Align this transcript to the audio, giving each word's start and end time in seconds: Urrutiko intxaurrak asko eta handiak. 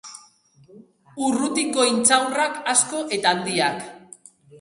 Urrutiko 1.27 1.85
intxaurrak 1.89 2.57
asko 2.73 3.03
eta 3.19 3.35
handiak. 3.37 3.85